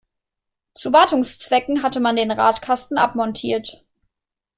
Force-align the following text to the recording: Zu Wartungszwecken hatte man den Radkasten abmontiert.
Zu 0.73 0.93
Wartungszwecken 0.93 1.83
hatte 1.83 1.99
man 1.99 2.15
den 2.15 2.31
Radkasten 2.31 2.97
abmontiert. 2.97 3.85